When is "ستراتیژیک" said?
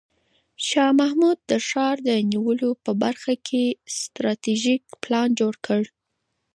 3.99-4.83